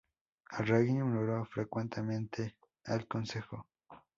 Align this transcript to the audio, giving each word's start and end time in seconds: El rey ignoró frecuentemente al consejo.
El 0.57 0.65
rey 0.65 0.87
ignoró 0.89 1.45
frecuentemente 1.45 2.55
al 2.85 3.07
consejo. 3.07 3.67